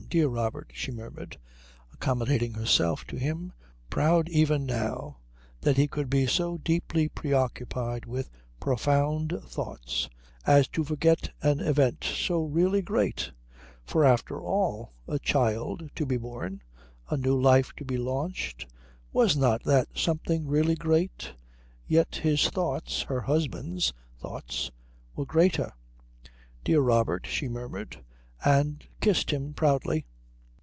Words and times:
"Dear 0.11 0.27
Robert," 0.27 0.71
she 0.75 0.91
murmured, 0.91 1.37
accommodating 1.93 2.53
herself 2.55 3.05
to 3.05 3.15
him, 3.15 3.53
proud 3.89 4.27
even, 4.27 4.65
now, 4.65 5.19
that 5.61 5.77
he 5.77 5.87
could 5.87 6.09
be 6.09 6.27
so 6.27 6.57
deeply 6.57 7.07
preoccupied 7.07 8.05
with 8.05 8.29
profound 8.59 9.39
thoughts 9.45 10.09
as 10.45 10.67
to 10.69 10.83
forget 10.83 11.29
an 11.41 11.61
event 11.61 12.03
so 12.03 12.43
really 12.43 12.81
great: 12.81 13.31
for 13.85 14.03
after 14.03 14.41
all, 14.41 14.91
a 15.07 15.17
child 15.17 15.89
to 15.95 16.05
be 16.05 16.17
born, 16.17 16.61
a 17.07 17.15
new 17.15 17.39
life 17.39 17.71
to 17.77 17.85
be 17.85 17.95
launched, 17.95 18.69
was 19.13 19.37
not 19.37 19.63
that 19.63 19.87
something 19.97 20.45
really 20.45 20.75
great? 20.75 21.35
Yet 21.87 22.15
his 22.15 22.49
thoughts, 22.49 23.03
her 23.03 23.21
husband's 23.21 23.93
thoughts, 24.19 24.71
were 25.15 25.25
greater. 25.25 25.71
"Dear 26.65 26.81
Robert," 26.81 27.25
she 27.27 27.47
murmured; 27.47 28.03
and 28.43 28.87
kissed 29.01 29.29
him 29.29 29.53
proudly. 29.53 30.03